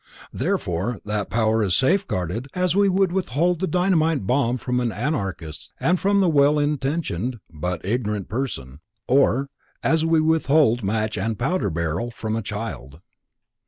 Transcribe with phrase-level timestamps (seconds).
[0.33, 5.73] Therefore that power is safeguarded as we would withhold the dynamite bomb from an anarchist
[5.79, 9.51] and from the well intentioned but ignorant person, or,
[9.83, 12.99] as we withhold match and powder barrel from a child.